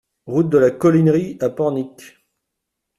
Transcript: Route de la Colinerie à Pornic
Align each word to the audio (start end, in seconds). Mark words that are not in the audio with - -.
Route 0.25 0.49
de 0.49 0.57
la 0.57 0.71
Colinerie 0.71 1.37
à 1.41 1.51
Pornic 1.51 2.17